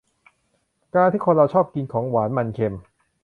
[0.95, 2.75] การที่คนเราชอบกินของหวาน มัน เค็ม